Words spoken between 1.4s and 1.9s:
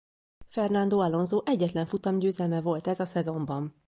egyetlen